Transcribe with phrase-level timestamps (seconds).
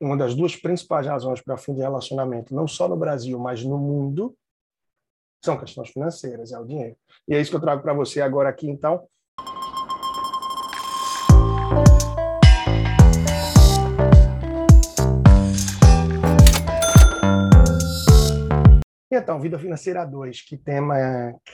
[0.00, 3.76] uma das duas principais razões para fim de relacionamento, não só no Brasil, mas no
[3.76, 4.36] mundo,
[5.44, 6.96] são questões financeiras, é o dinheiro.
[7.26, 9.08] E é isso que eu trago para você agora aqui, então.
[19.10, 20.94] E então, vida financeira 2, que tema,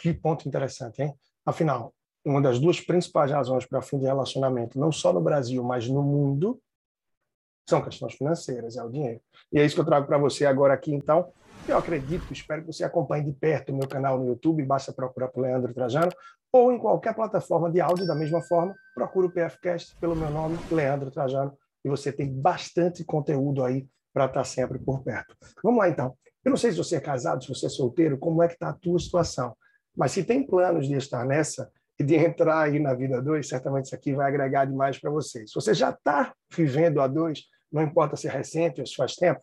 [0.02, 1.14] que ponto interessante, hein?
[1.46, 5.88] Afinal, uma das duas principais razões para fim de relacionamento, não só no Brasil, mas
[5.88, 6.60] no mundo,
[7.68, 9.20] são questões financeiras, é o dinheiro.
[9.52, 11.32] E é isso que eu trago para você agora aqui, então.
[11.66, 15.28] Eu acredito, espero que você acompanhe de perto o meu canal no YouTube, basta procurar
[15.28, 16.12] por Leandro Trajano,
[16.52, 20.58] ou em qualquer plataforma de áudio, da mesma forma, procura o PFcast pelo meu nome,
[20.70, 25.34] Leandro Trajano, e você tem bastante conteúdo aí para estar sempre por perto.
[25.62, 26.14] Vamos lá, então.
[26.44, 28.68] Eu não sei se você é casado, se você é solteiro, como é que está
[28.68, 29.56] a tua situação,
[29.96, 33.86] mas se tem planos de estar nessa, e de entrar aí na vida 2, certamente
[33.86, 35.50] isso aqui vai agregar demais para vocês.
[35.50, 37.42] Se você já está vivendo a 2,
[37.74, 39.40] não importa se é recente ou se faz tempo,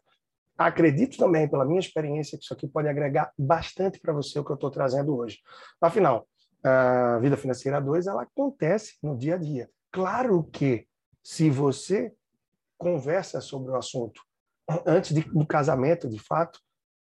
[0.58, 4.52] acredito também, pela minha experiência, que isso aqui pode agregar bastante para você o que
[4.52, 5.40] eu estou trazendo hoje.
[5.82, 6.28] Afinal,
[6.64, 9.70] a vida financeira 2, ela acontece no dia a dia.
[9.92, 10.88] Claro que
[11.22, 12.14] se você
[12.78, 14.22] conversa sobre o assunto
[14.86, 16.60] antes de, do casamento, de fato,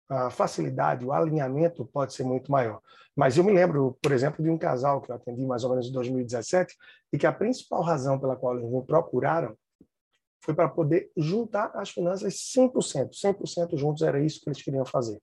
[0.08, 2.80] a facilidade, o alinhamento pode ser muito maior.
[3.14, 5.88] Mas eu me lembro, por exemplo, de um casal que eu atendi mais ou menos
[5.88, 6.74] em 2017
[7.12, 9.54] e que a principal razão pela qual eles me procuraram
[10.40, 15.20] foi para poder juntar as finanças 100%, 100% juntos, era isso que eles queriam fazer.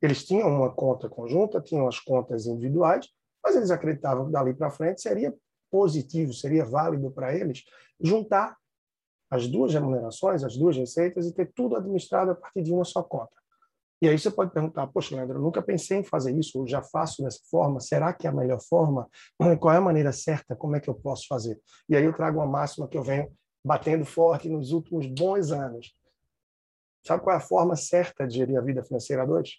[0.00, 3.08] Eles tinham uma conta conjunta, tinham as contas individuais,
[3.42, 5.34] mas eles acreditavam que dali para frente seria
[5.70, 7.64] positivo, seria válido para eles
[8.00, 8.56] juntar
[9.30, 13.02] as duas remunerações, as duas receitas e ter tudo administrado a partir de uma só
[13.02, 13.34] conta.
[14.00, 16.82] E aí você pode perguntar, poxa, Leandro, eu nunca pensei em fazer isso, eu já
[16.82, 19.08] faço dessa forma, será que é a melhor forma?
[19.58, 20.54] Qual é a maneira certa?
[20.54, 21.58] Como é que eu posso fazer?
[21.88, 23.32] E aí eu trago uma máxima que eu venho
[23.64, 25.96] batendo forte nos últimos bons anos.
[27.02, 29.58] Sabe qual é a forma certa de gerir a vida financeira hoje?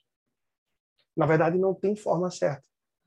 [1.15, 2.63] Na verdade, não tem forma certa.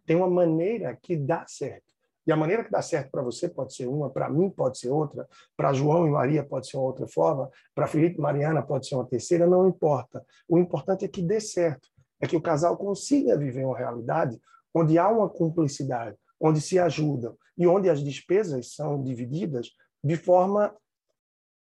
[0.06, 1.94] Tem uma maneira que dá certo.
[2.26, 4.90] E a maneira que dá certo para você pode ser uma, para mim pode ser
[4.90, 5.26] outra,
[5.56, 9.06] para João e Maria pode ser outra forma, para Felipe e Mariana pode ser uma
[9.06, 10.24] terceira, não importa.
[10.46, 11.88] O importante é que dê certo,
[12.20, 14.38] é que o casal consiga viver uma realidade
[14.74, 19.70] onde há uma cumplicidade, onde se ajudam e onde as despesas são divididas
[20.04, 20.74] de forma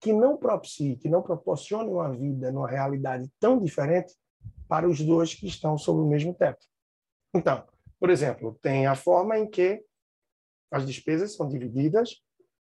[0.01, 4.15] que não propicie, que não proporcione uma vida numa realidade tão diferente
[4.67, 6.65] para os dois que estão sob o mesmo teto.
[7.33, 7.63] Então,
[7.99, 9.83] por exemplo, tem a forma em que
[10.71, 12.23] as despesas são divididas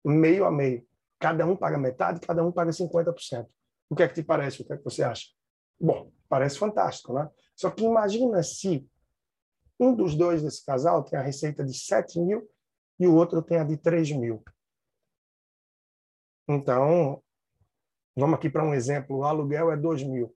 [0.04, 0.84] meio a meio.
[1.20, 3.48] Cada um paga metade, cada um paga 50%.
[3.90, 4.62] O que é que te parece?
[4.62, 5.28] O que é que você acha?
[5.80, 7.30] Bom, parece fantástico, né?
[7.56, 8.88] Só que imagina se
[9.80, 12.50] um dos dois desse casal tem a receita de 7 mil
[13.00, 14.44] e o outro tem a de 3 mil.
[16.52, 17.22] Então,
[18.18, 19.18] vamos aqui para um exemplo.
[19.18, 20.36] O aluguel é 2 mil.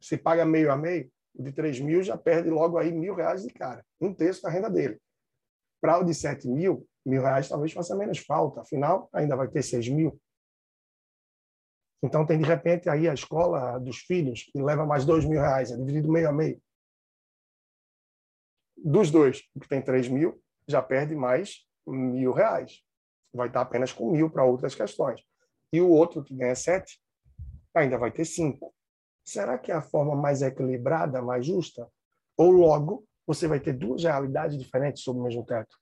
[0.00, 3.52] Se paga meio a meio, de 3 mil já perde logo aí mil reais de
[3.52, 3.84] cara.
[4.00, 4.98] Um terço da renda dele.
[5.78, 9.62] Para o de 7 mil, mil reais talvez faça menos falta, afinal, ainda vai ter
[9.62, 10.18] 6 mil.
[12.02, 15.70] Então, tem de repente aí a escola dos filhos, que leva mais 2 mil reais,
[15.70, 16.58] é dividido meio a meio.
[18.74, 22.82] Dos dois, o que tem 3 mil, já perde mais mil reais.
[23.32, 25.20] Vai estar apenas com mil para outras questões.
[25.72, 27.00] E o outro, que ganha 7,
[27.74, 28.72] ainda vai ter 5.
[29.24, 31.88] Será que é a forma mais equilibrada, mais justa?
[32.36, 35.76] Ou logo você vai ter duas realidades diferentes sob o mesmo teto.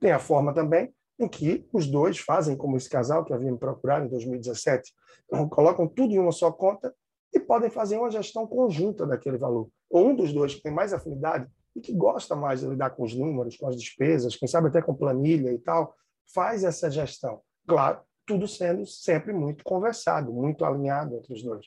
[0.00, 3.58] Tem a forma também em que os dois fazem como esse casal que havia me
[3.58, 4.92] procurado em 2017,
[5.26, 6.94] então, colocam tudo em uma só conta
[7.32, 9.68] e podem fazer uma gestão conjunta daquele valor.
[9.90, 13.02] Ou um dos dois que tem mais afinidade e que gosta mais de lidar com
[13.02, 15.94] os números, com as despesas, quem sabe até com planilha e tal,
[16.32, 17.40] faz essa gestão.
[17.66, 21.66] Claro, tudo sendo sempre muito conversado, muito alinhado entre os dois.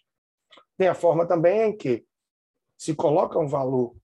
[0.78, 2.06] Tem a forma também em que
[2.78, 3.96] se coloca um valor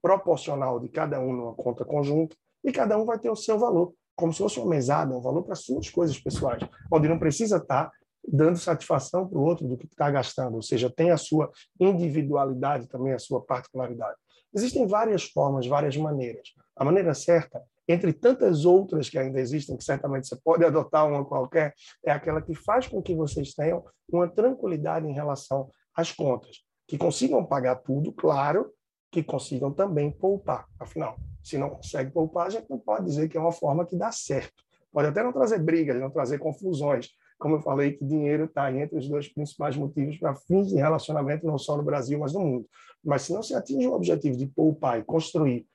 [0.00, 3.94] proporcional de cada um numa conta conjunta e cada um vai ter o seu valor,
[4.16, 7.90] como se fosse uma mesada, um valor para suas coisas pessoais, onde não precisa estar
[8.26, 12.88] dando satisfação para o outro do que está gastando, ou seja, tem a sua individualidade
[12.88, 14.16] também, a sua particularidade.
[14.54, 16.54] Existem várias formas, várias maneiras.
[16.76, 21.24] A maneira certa, entre tantas outras que ainda existem, que certamente você pode adotar uma
[21.24, 26.64] qualquer, é aquela que faz com que vocês tenham uma tranquilidade em relação às contas,
[26.88, 28.70] que consigam pagar tudo, claro,
[29.10, 30.66] que consigam também poupar.
[30.80, 33.96] Afinal, se não consegue poupar, a gente não pode dizer que é uma forma que
[33.96, 34.64] dá certo.
[34.90, 37.10] Pode até não trazer brigas, não trazer confusões.
[37.38, 41.46] Como eu falei, que dinheiro está entre os dois principais motivos para fins de relacionamento,
[41.46, 42.66] não só no Brasil, mas no mundo.
[43.04, 45.66] Mas se não se atinge o objetivo de poupar e construir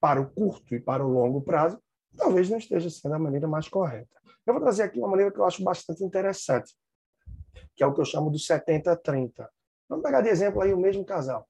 [0.00, 1.80] para o curto e para o longo prazo,
[2.16, 4.08] talvez não esteja sendo a maneira mais correta.
[4.46, 6.74] Eu vou trazer aqui uma maneira que eu acho bastante interessante.
[7.76, 9.46] que é o que eu chamo do 70-30.
[9.88, 11.48] Vamos pegar de exemplo aí o mesmo casal,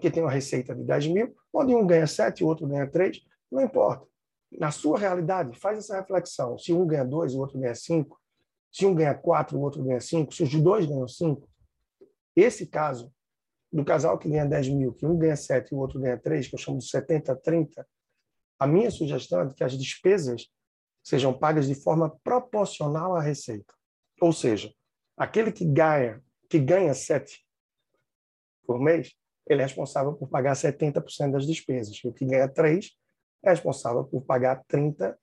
[0.00, 2.88] que tem uma receita de 10 mil, onde um ganha 7 e o outro ganha
[2.88, 3.20] 3,
[3.50, 4.06] não importa.
[4.58, 6.58] Na sua realidade, faz essa reflexão.
[6.58, 8.20] Se um ganha 2 e o outro ganha 5,
[8.72, 11.48] se um ganha 4 e o outro ganha 5, se os dois ganham 5,
[12.36, 13.12] esse caso
[13.72, 16.48] do casal que ganha 10 mil, que um ganha 7 e o outro ganha 3,
[16.48, 17.84] que eu chamo de 70-30,
[18.58, 20.48] a minha sugestão é que as despesas
[21.02, 23.72] sejam pagas de forma proporcional à receita.
[24.20, 24.72] Ou seja,
[25.16, 27.42] aquele que ganha, que ganha 7
[28.66, 29.14] por mês,
[29.46, 31.98] ele é responsável por pagar 70% das despesas.
[32.04, 32.90] E o que ganha 3
[33.42, 35.16] é responsável por pagar 30%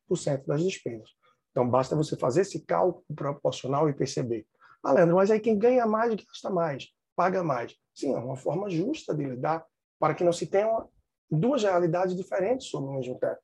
[0.45, 1.09] das despesas.
[1.51, 4.45] Então, basta você fazer esse cálculo proporcional e perceber.
[4.83, 7.75] Ah, Leandro, mas aí quem ganha mais gasta mais, paga mais.
[7.97, 9.65] Sim, é uma forma justa de lidar
[9.99, 10.87] para que não se tenham
[11.31, 13.41] duas realidades diferentes sobre o mesmo teto.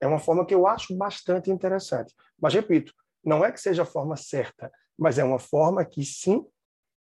[0.00, 2.14] É uma forma que eu acho bastante interessante.
[2.40, 6.42] Mas, repito, não é que seja a forma certa, mas é uma forma que, sim,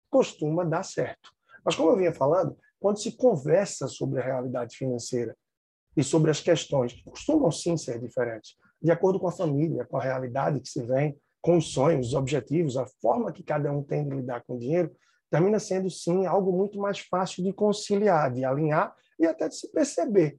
[0.08, 1.30] costuma dar certo.
[1.62, 5.36] Mas, como eu vinha falando, quando se conversa sobre a realidade financeira
[5.94, 9.98] e sobre as questões que costumam, sim, ser diferentes, de acordo com a família, com
[9.98, 13.82] a realidade que se vem, com os sonhos, os objetivos, a forma que cada um
[13.82, 14.90] tem de lidar com o dinheiro,
[15.30, 19.70] termina sendo, sim, algo muito mais fácil de conciliar, de alinhar e até de se
[19.72, 20.38] perceber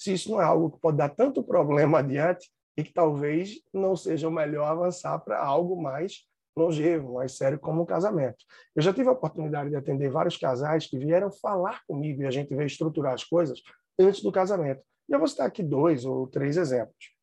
[0.00, 3.94] se isso não é algo que pode dar tanto problema adiante e que talvez não
[3.94, 6.26] seja o melhor avançar para algo mais
[6.56, 8.38] longevo, mais sério, como um casamento.
[8.74, 12.30] Eu já tive a oportunidade de atender vários casais que vieram falar comigo e a
[12.30, 13.60] gente veio estruturar as coisas
[13.98, 14.82] antes do casamento.
[15.06, 17.14] E eu vou citar aqui dois ou três exemplos.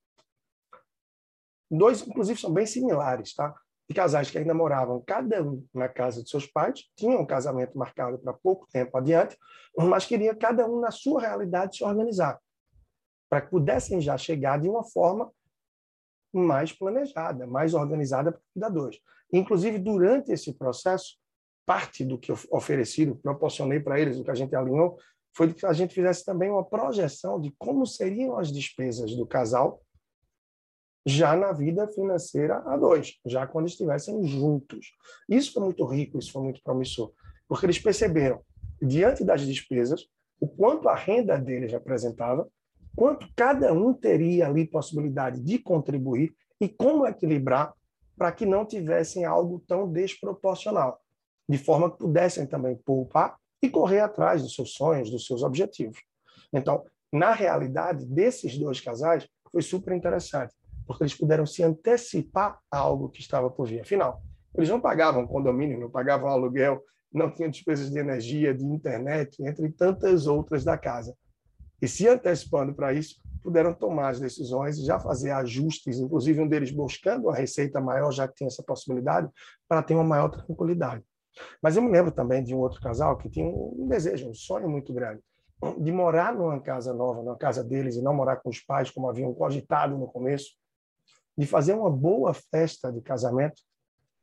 [1.70, 3.56] Dois, inclusive, são bem similares, tá?
[3.90, 7.78] De casais que ainda moravam cada um na casa de seus pais, tinham um casamento
[7.78, 9.38] marcado para pouco tempo adiante,
[9.78, 12.40] mas queria cada um na sua realidade se organizar,
[13.30, 15.32] para que pudessem já chegar de uma forma
[16.34, 19.00] mais planejada, mais organizada para cuidar dois.
[19.32, 21.18] Inclusive, durante esse processo,
[21.66, 24.98] parte do que eu ofereci, proporcionei para eles, o que a gente alinhou,
[25.36, 29.82] foi que a gente fizesse também uma projeção de como seriam as despesas do casal
[31.08, 34.92] já na vida financeira a dois, já quando estivessem juntos.
[35.30, 37.14] Isso foi muito rico, isso foi muito promissor,
[37.48, 38.42] porque eles perceberam,
[38.82, 40.06] diante das despesas,
[40.38, 42.46] o quanto a renda deles representava
[42.94, 47.74] quanto cada um teria ali possibilidade de contribuir e como equilibrar
[48.18, 51.00] para que não tivessem algo tão desproporcional,
[51.48, 56.00] de forma que pudessem também poupar e correr atrás dos seus sonhos, dos seus objetivos.
[56.52, 56.84] Então,
[57.14, 60.54] na realidade desses dois casais, foi super interessante,
[60.88, 63.82] porque eles puderam se antecipar a algo que estava por vir.
[63.82, 64.22] Afinal,
[64.56, 66.82] eles não pagavam condomínio, não pagavam aluguel,
[67.14, 71.16] não tinham despesas de energia, de internet, entre tantas outras da casa
[71.82, 76.48] e se antecipando para isso, puderam tomar as decisões e já fazer ajustes, inclusive um
[76.48, 79.30] deles buscando a receita maior, já que tinha essa possibilidade,
[79.68, 81.04] para ter uma maior tranquilidade.
[81.62, 84.68] Mas eu me lembro também de um outro casal que tinha um desejo, um sonho
[84.68, 85.22] muito grande,
[85.78, 89.08] de morar numa casa nova, numa casa deles, e não morar com os pais, como
[89.08, 90.52] haviam cogitado no começo,
[91.38, 93.62] de fazer uma boa festa de casamento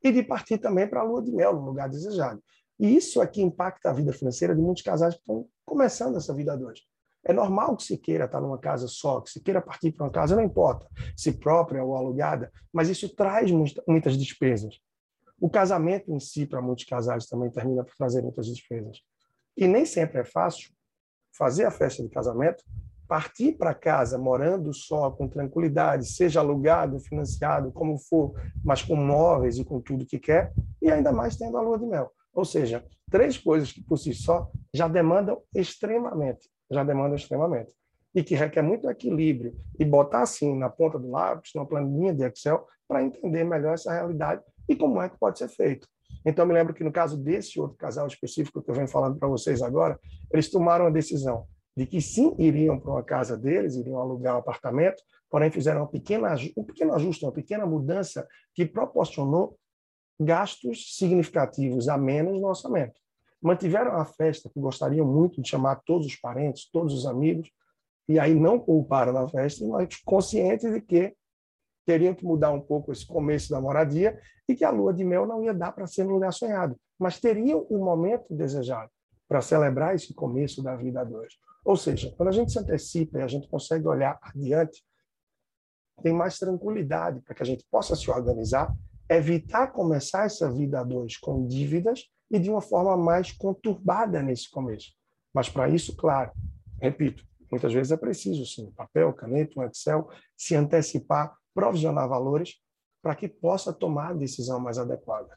[0.02, 2.42] e de partir também para a lua de mel, no lugar desejado.
[2.78, 6.52] E isso aqui impacta a vida financeira de muitos casais que estão começando essa vida
[6.52, 6.82] a.
[7.24, 10.12] É normal que se queira estar numa casa só, que se queira partir para uma
[10.12, 13.50] casa, não importa se própria ou alugada, mas isso traz
[13.86, 14.78] muitas despesas.
[15.40, 18.98] O casamento em si, para muitos casais, também termina por trazer muitas despesas.
[19.56, 20.70] E nem sempre é fácil
[21.32, 22.62] fazer a festa de casamento,
[23.06, 28.32] partir para casa morando só, com tranquilidade, seja alugado, financiado, como for,
[28.64, 31.86] mas com móveis e com tudo que quer, e ainda mais tendo a lua de
[31.86, 32.10] mel.
[32.32, 37.72] Ou seja, três coisas que por si só já demandam extremamente já demanda extremamente.
[38.14, 42.24] E que requer muito equilíbrio e botar assim na ponta do lápis, numa planilha de
[42.24, 45.88] Excel, para entender melhor essa realidade e como é que pode ser feito.
[46.24, 49.28] Então, me lembro que no caso desse outro casal específico que eu venho falando para
[49.28, 49.98] vocês agora,
[50.32, 51.46] eles tomaram a decisão
[51.76, 55.88] de que sim, iriam para uma casa deles, iriam alugar um apartamento, porém fizeram uma
[55.88, 59.58] pequena, um pequeno ajuste, uma pequena mudança que proporcionou
[60.20, 63.04] gastos significativos a menos no orçamento
[63.44, 67.50] mantiveram a festa, que gostariam muito de chamar todos os parentes, todos os amigos,
[68.08, 71.14] e aí não pouparam na festa, mas conscientes de que
[71.84, 75.26] teriam que mudar um pouco esse começo da moradia e que a lua de mel
[75.26, 78.90] não ia dar para ser no lugar sonhado, mas teriam um momento desejado
[79.28, 81.34] para celebrar esse começo da vida a dois.
[81.64, 84.84] Ou seja, quando a gente se antecipa e a gente consegue olhar adiante,
[86.02, 88.74] tem mais tranquilidade para que a gente possa se organizar,
[89.08, 94.50] evitar começar essa vida a dois com dívidas e de uma forma mais conturbada nesse
[94.50, 94.92] começo.
[95.32, 96.32] Mas para isso, claro,
[96.80, 102.60] repito, muitas vezes é preciso sim, papel, caneta, um Excel, se antecipar, provisionar valores
[103.04, 105.28] para que possa tomar a decisão mais adequada.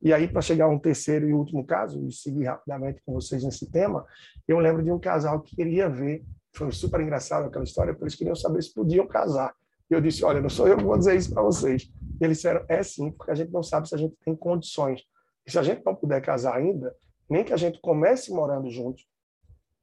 [0.00, 3.42] E aí, para chegar a um terceiro e último caso, e seguir rapidamente com vocês
[3.42, 4.06] nesse tema,
[4.46, 8.14] eu lembro de um casal que queria ver, foi super engraçado aquela história, porque eles
[8.14, 9.52] queriam saber se podiam casar.
[9.90, 11.90] E eu disse, olha, não sou eu que vou dizer isso para vocês.
[12.20, 15.02] E eles disseram, é sim, porque a gente não sabe se a gente tem condições.
[15.44, 16.94] E se a gente não puder casar ainda,
[17.28, 19.04] nem que a gente comece morando juntos,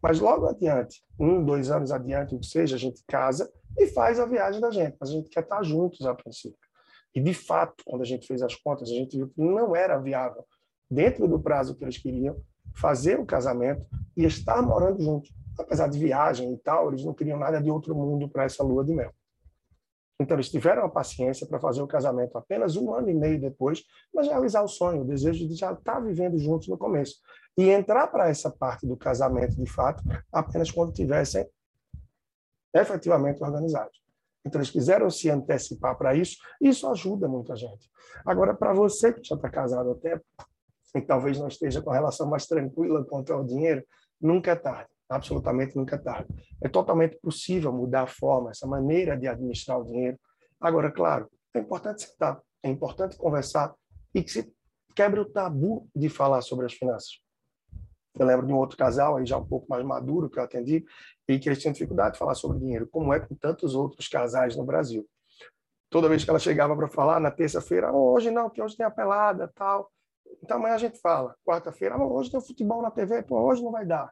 [0.01, 4.17] mas logo adiante, um, dois anos adiante, o que seja, a gente casa e faz
[4.17, 4.95] a viagem da gente.
[5.01, 6.57] A gente quer estar juntos a princípio.
[7.15, 9.98] E, de fato, quando a gente fez as contas, a gente viu que não era
[10.00, 10.46] viável,
[10.89, 12.36] dentro do prazo que eles queriam,
[12.75, 13.86] fazer o casamento
[14.17, 15.32] e estar morando juntos.
[15.58, 18.84] Apesar de viagem e tal, eles não queriam nada de outro mundo para essa lua
[18.84, 19.12] de mel.
[20.20, 23.84] Então, eles tiveram a paciência para fazer o casamento apenas um ano e meio depois,
[24.13, 27.15] mas realizar o sonho, o desejo de já estar vivendo juntos no começo.
[27.58, 30.01] E entrar para essa parte do casamento, de fato,
[30.32, 31.48] apenas quando tivessem
[32.74, 34.02] efetivamente organizados.
[34.45, 37.89] Então, eles quiseram se antecipar para isso, e isso ajuda muita gente.
[38.25, 40.23] Agora, para você que já está casado tempo,
[40.95, 43.83] e talvez não esteja com a relação mais tranquila quanto ao dinheiro,
[44.21, 46.27] nunca é tarde absolutamente nunca é tarde.
[46.62, 50.19] É totalmente possível mudar a forma, essa maneira de administrar o dinheiro.
[50.59, 53.73] Agora, claro, é importante sentar, é importante conversar
[54.13, 54.51] e que se
[54.95, 57.21] quebre o tabu de falar sobre as finanças.
[58.17, 60.86] Eu lembro de um outro casal, aí já um pouco mais maduro, que eu atendi,
[61.27, 64.55] e que eles tinham dificuldade de falar sobre dinheiro, como é com tantos outros casais
[64.55, 65.08] no Brasil.
[65.89, 68.86] Toda vez que ela chegava para falar, na terça-feira, oh, hoje não, porque hoje tem
[68.86, 69.91] a pelada tal.
[70.43, 71.36] Então amanhã a gente fala.
[71.46, 74.12] Quarta-feira, oh, hoje tem futebol na TV, pô, hoje não vai dar.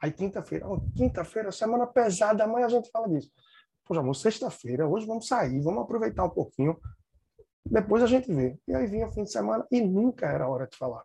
[0.00, 3.30] Aí quinta-feira, oh, quinta-feira, semana pesada, amanhã a gente fala disso.
[3.84, 6.78] Poxa, amor, sexta-feira, hoje vamos sair, vamos aproveitar um pouquinho.
[7.64, 8.58] Depois a gente vê.
[8.66, 11.02] E aí vinha o fim de semana e nunca era hora de falar.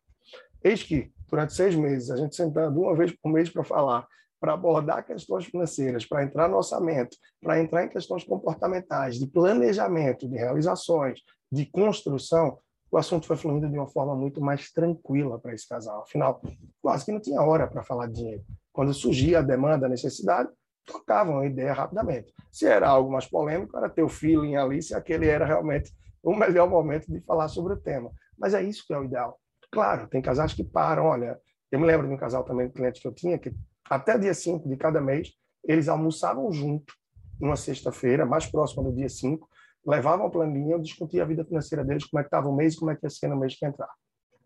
[0.63, 4.07] Eis que, durante seis meses, a gente sentando uma vez por mês para falar,
[4.39, 10.27] para abordar questões financeiras, para entrar no orçamento, para entrar em questões comportamentais, de planejamento,
[10.27, 11.19] de realizações,
[11.51, 12.57] de construção,
[12.89, 16.03] o assunto foi fluindo de uma forma muito mais tranquila para esse casal.
[16.03, 16.41] Afinal,
[16.81, 18.43] quase que não tinha hora para falar de dinheiro.
[18.72, 20.50] Quando surgia a demanda, a necessidade,
[20.86, 22.34] tocavam a ideia rapidamente.
[22.50, 25.91] Se era algo mais polêmico, era ter o feeling ali, se aquele era realmente
[26.24, 28.10] o melhor momento de falar sobre o tema.
[28.38, 29.38] Mas é isso que é o ideal.
[29.72, 31.06] Claro, tem casais que param.
[31.06, 31.40] Olha,
[31.72, 33.54] eu me lembro de um casal também, um cliente que eu tinha, que
[33.90, 35.32] até dia 5 de cada mês,
[35.64, 36.94] eles almoçavam junto,
[37.40, 39.48] numa sexta-feira, mais próxima do dia 5,
[39.86, 42.78] levavam a planilha, discutiam a vida financeira deles, como é que estava o mês e
[42.78, 43.90] como é que ia ser no mês que entrar.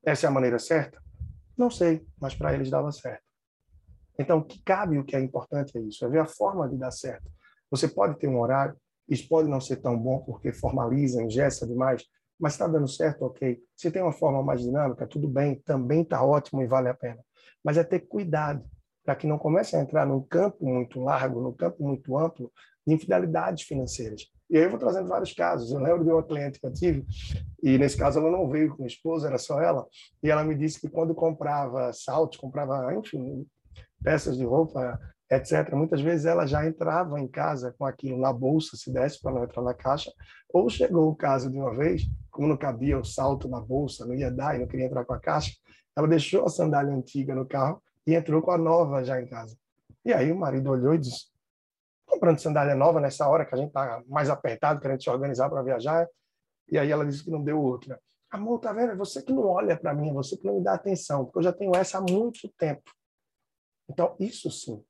[0.04, 1.02] Essa é a maneira certa?
[1.58, 3.24] Não sei, mas para eles dava certo.
[4.20, 6.78] Então, o que cabe, o que é importante é isso, é ver a forma de
[6.78, 7.30] dar certo.
[7.70, 8.76] Você pode ter um horário,
[9.08, 12.04] isso pode não ser tão bom porque formaliza, engessa demais,
[12.42, 13.62] mas está dando certo, ok.
[13.78, 17.20] Se tem uma forma mais dinâmica, tudo bem, também está ótimo e vale a pena.
[17.64, 18.66] Mas é ter cuidado
[19.06, 22.52] para que não comece a entrar num campo muito largo, num campo muito amplo
[22.86, 24.24] de infidelidades financeiras.
[24.50, 25.72] E aí eu vou trazendo vários casos.
[25.72, 27.06] Eu lembro de uma cliente que eu tive,
[27.62, 29.86] e nesse caso ela não veio com a esposa, era só ela,
[30.24, 33.46] e ela me disse que quando comprava saltos, comprava, enfim,
[34.04, 35.00] peças de roupa,
[35.32, 35.74] etc.
[35.74, 39.44] Muitas vezes ela já entrava em casa com aquilo na bolsa, se desse para não
[39.44, 40.12] entrar na caixa,
[40.54, 42.04] ou chegou o caso de uma vez,
[42.42, 45.14] como não cabia o salto na bolsa, não ia dar e não queria entrar com
[45.14, 45.56] a caixa,
[45.96, 49.56] ela deixou a sandália antiga no carro e entrou com a nova já em casa.
[50.04, 51.28] E aí o marido olhou e disse:
[52.04, 55.62] comprando sandália nova nessa hora que a gente está mais apertado, querendo se organizar para
[55.62, 56.08] viajar.
[56.68, 58.02] E aí ela disse que não deu outra.
[58.32, 58.94] Amor, tá vendo?
[58.94, 61.38] É você que não olha para mim, é você que não me dá atenção, porque
[61.38, 62.90] eu já tenho essa há muito tempo.
[63.88, 64.84] Então, isso sim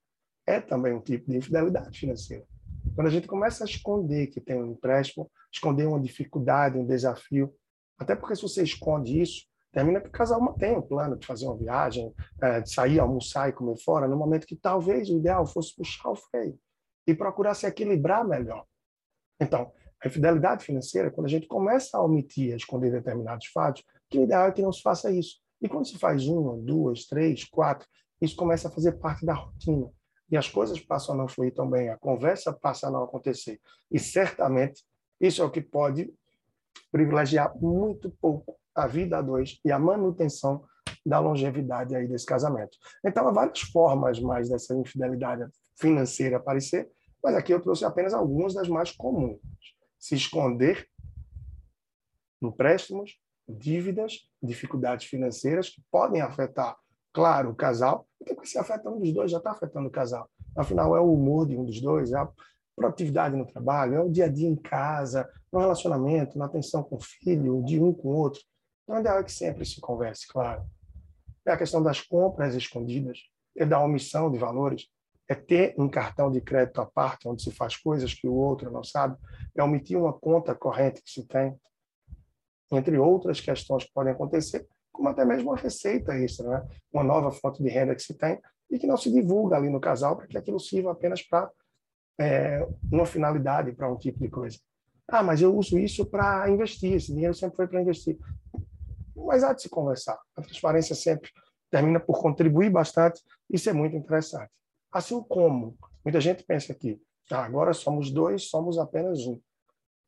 [0.47, 2.45] é também um tipo de infidelidade financeira.
[2.95, 7.53] Quando a gente começa a esconder que tem um empréstimo, esconder uma dificuldade, um desafio,
[7.97, 11.45] até porque se você esconde isso, termina que o casal mantém o plano de fazer
[11.45, 15.45] uma viagem, é, de sair, almoçar e comer fora, no momento que talvez o ideal
[15.45, 16.59] fosse puxar o freio
[17.07, 18.65] e procurar se equilibrar melhor.
[19.39, 19.71] Então,
[20.03, 24.23] a infidelidade financeira, quando a gente começa a omitir, a esconder determinados fatos, que o
[24.23, 25.39] ideal é que não se faça isso.
[25.61, 27.87] E quando se faz uma, duas, três, quatro,
[28.19, 29.89] isso começa a fazer parte da rotina.
[30.31, 33.59] E as coisas passam a não fluir tão bem, a conversa passa a não acontecer.
[33.91, 34.83] E certamente
[35.19, 36.11] isso é o que pode
[36.91, 40.63] privilegiar muito pouco a vida a dois e a manutenção
[41.05, 42.77] da longevidade aí desse casamento.
[43.03, 45.45] Então, há várias formas mais dessa infidelidade
[45.79, 46.89] financeira aparecer,
[47.23, 49.39] mas aqui eu trouxe apenas algumas das mais comuns.
[49.99, 50.87] Se esconder
[52.41, 56.75] empréstimos, dívidas, dificuldades financeiras que podem afetar
[57.13, 60.29] claro, o casal, porque se afeta um dos dois, já está afetando o casal.
[60.55, 62.29] Afinal, é o humor de um dos dois, é a
[62.75, 66.95] produtividade no trabalho, é o dia a dia em casa, no relacionamento, na atenção com
[66.95, 68.41] o filho, de um com o outro.
[68.83, 70.63] Então, é ideal que sempre se converse, claro.
[71.45, 73.19] É a questão das compras escondidas,
[73.57, 74.87] é da omissão de valores,
[75.27, 78.69] é ter um cartão de crédito à parte, onde se faz coisas que o outro
[78.69, 79.17] não sabe,
[79.55, 81.57] é omitir uma conta corrente que se tem.
[82.73, 86.67] entre outras questões que podem acontecer, como até mesmo uma receita extra, né?
[86.91, 89.79] uma nova fonte de renda que se tem e que não se divulga ali no
[89.79, 91.49] casal para que aquilo sirva apenas para
[92.19, 94.57] é, uma finalidade, para um tipo de coisa.
[95.07, 98.17] Ah, mas eu uso isso para investir, esse dinheiro sempre foi para investir.
[99.15, 100.17] Mas há de se conversar.
[100.35, 101.29] A transparência sempre
[101.69, 104.49] termina por contribuir bastante, isso é muito interessante.
[104.91, 109.39] Assim como muita gente pensa que ah, agora somos dois, somos apenas um.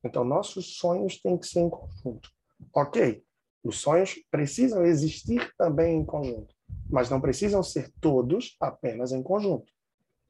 [0.04, 2.30] Então, nossos sonhos têm que ser em conjunto.
[2.74, 3.24] Ok,
[3.64, 6.54] os sonhos precisam existir também em conjunto,
[6.90, 9.72] mas não precisam ser todos apenas em conjunto.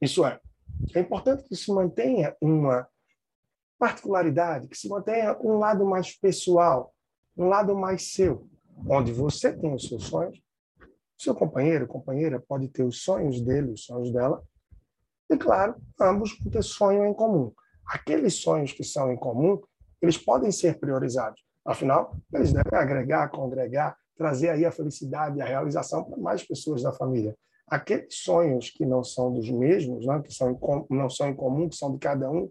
[0.00, 0.40] Isso é,
[0.94, 2.86] é importante que se mantenha uma
[3.78, 6.94] particularidade, que se mantenha um lado mais pessoal,
[7.36, 8.48] um lado mais seu,
[8.88, 10.40] onde você tem os seus sonhos,
[11.18, 14.42] seu companheiro, companheira pode ter os sonhos dele, os sonhos dela,
[15.30, 17.52] e claro, ambos vão ter sonho em comum.
[17.86, 19.60] Aqueles sonhos que são em comum,
[20.00, 21.42] eles podem ser priorizados.
[21.64, 26.82] Afinal, eles devem agregar, congregar, trazer aí a felicidade e a realização para mais pessoas
[26.82, 27.34] da família.
[27.66, 30.58] Aqueles sonhos que não são dos mesmos, né, que são
[30.90, 32.50] não são em comum, que são de cada um,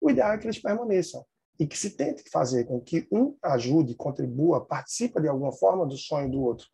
[0.00, 1.24] o ideal é que eles permaneçam
[1.58, 5.96] e que se tente fazer com que um ajude, contribua, participe de alguma forma do
[5.96, 6.68] sonho do outro,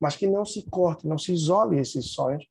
[0.00, 2.46] mas que não se corte, não se isole esses sonhos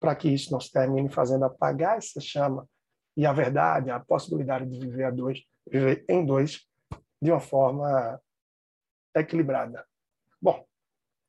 [0.00, 2.68] para que isso não se termine fazendo apagar essa chama
[3.16, 6.67] e a verdade, a possibilidade de viver a dois, viver em dois
[7.20, 8.20] de uma forma
[9.14, 9.84] equilibrada.
[10.40, 10.64] Bom,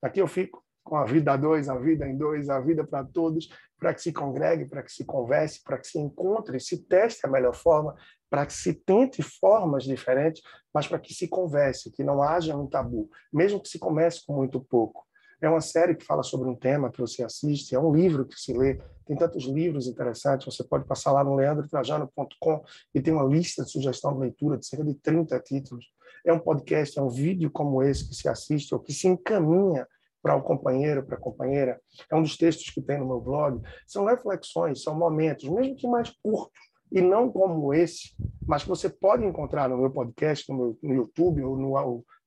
[0.02, 3.04] aqui eu fico com a vida a dois, a vida em dois, a vida para
[3.04, 7.26] todos, para que se congregue, para que se converse, para que se encontre, se teste
[7.26, 7.96] a melhor forma,
[8.30, 10.42] para que se tente formas diferentes,
[10.74, 14.34] mas para que se converse, que não haja um tabu, mesmo que se comece com
[14.34, 15.08] muito pouco.
[15.42, 18.40] É uma série que fala sobre um tema que você assiste, é um livro que
[18.40, 23.24] se lê, tem tantos livros interessantes, você pode passar lá no leandrotrajano.com e tem uma
[23.24, 25.86] lista de sugestão de leitura de cerca de 30 títulos.
[26.26, 29.88] É um podcast, é um vídeo como esse que se assiste ou que se encaminha
[30.22, 31.80] para o companheiro, para a companheira.
[32.12, 33.62] É um dos textos que tem no meu blog.
[33.88, 36.60] São reflexões, são momentos, mesmo que mais curtos,
[36.92, 40.94] e não como esse, mas que você pode encontrar no meu podcast, no, meu, no
[40.94, 41.78] YouTube ou no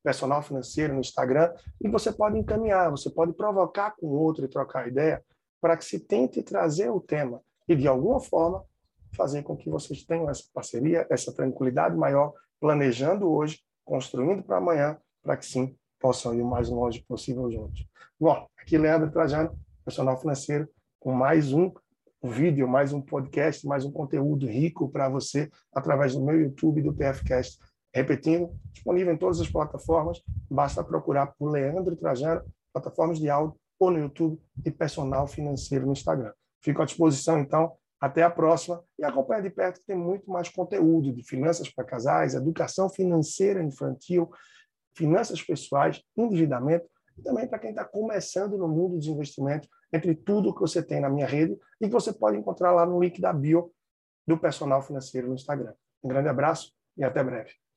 [0.03, 4.89] personal financeiro, no Instagram, e você pode encaminhar, você pode provocar com outro e trocar
[4.89, 5.23] ideia
[5.61, 8.65] para que se tente trazer o tema e, de alguma forma,
[9.15, 14.99] fazer com que vocês tenham essa parceria, essa tranquilidade maior, planejando hoje, construindo para amanhã,
[15.23, 17.87] para que sim possam ir o mais longe possível juntos.
[18.19, 21.73] Bom, aqui Leandro Trajano, personal financeiro, com mais um
[22.23, 26.83] vídeo, mais um podcast, mais um conteúdo rico para você através do meu YouTube e
[26.83, 27.59] do PFcast.
[27.95, 33.91] Repetindo, disponível em todas as plataformas, basta procurar por Leandro Trajano, plataformas de áudio ou
[33.91, 36.33] no YouTube e personal financeiro no Instagram.
[36.63, 37.77] Fico à disposição, então.
[38.01, 41.85] Até a próxima e acompanhe de perto que tem muito mais conteúdo de finanças para
[41.85, 44.29] casais, educação financeira infantil,
[44.97, 46.85] finanças pessoais, endividamento
[47.17, 51.01] e também para quem está começando no mundo dos investimentos, entre tudo que você tem
[51.01, 53.73] na minha rede e que você pode encontrar lá no link da bio
[54.27, 55.73] do personal financeiro no Instagram.
[56.03, 57.62] Um grande abraço e até breve.